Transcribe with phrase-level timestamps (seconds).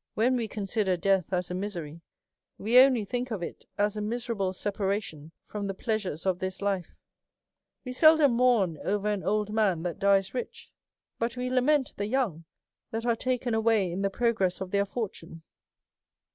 [0.20, 2.02] "When we consider death as a misery,
[2.58, 6.60] we only think of it as a miserable separation from the plea sures of this
[6.60, 6.98] life.
[7.86, 10.70] AVe seldom mourn over an old man that dies rich;
[11.18, 12.44] but we lament the young
[12.90, 15.42] that are taken away in the progress of their fortune.